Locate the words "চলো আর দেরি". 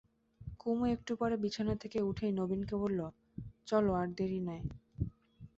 3.65-4.39